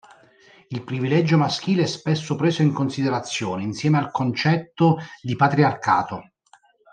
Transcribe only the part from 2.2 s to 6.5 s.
preso in considerazione insieme al concetto di patriarcato.